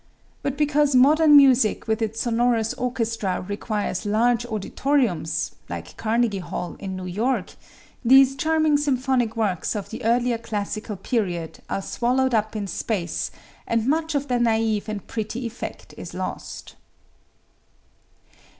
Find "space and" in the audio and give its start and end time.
12.65-13.85